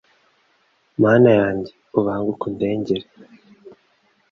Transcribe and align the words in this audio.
Mana 1.03 1.29
yanjye 1.39 1.71
ubanguke 1.99 2.43
undengere 2.49 3.07